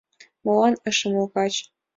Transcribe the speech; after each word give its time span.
—Молан?— 0.45 0.73
ыш 0.89 0.97
умыло 1.07 1.27
каче. 1.33 1.63